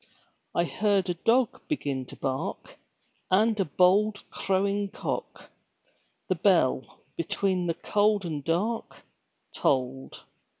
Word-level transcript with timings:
I 0.55 0.63
heard 0.63 1.11
a 1.11 1.13
dog 1.13 1.61
begin 1.67 2.07
to 2.07 2.15
bark 2.15 2.79
And 3.29 3.59
a 3.59 3.65
bold 3.65 4.23
crowing 4.31 4.89
cock; 4.89 5.51
The 6.27 6.33
bell, 6.33 7.01
between 7.15 7.67
the 7.67 7.75
cold 7.75 8.25
and 8.25 8.43
dark, 8.43 9.05
Tolled. 9.53 10.25